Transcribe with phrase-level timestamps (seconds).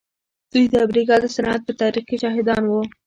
[0.51, 2.81] دوی د امريکا د صنعت په تاريخ کې شاهدان وو.